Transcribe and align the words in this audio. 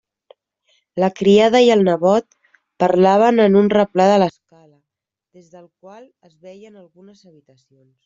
La 1.03 1.09
criada 1.19 1.61
i 1.65 1.69
el 1.73 1.83
nebot 1.89 2.39
parlaven 2.85 3.43
en 3.45 3.61
un 3.61 3.71
replà 3.77 4.09
de 4.15 4.19
l'escala, 4.25 4.77
des 5.39 5.55
del 5.55 5.71
qual 5.85 6.05
es 6.31 6.37
veien 6.51 6.77
algunes 6.85 7.25
habitacions. 7.33 7.97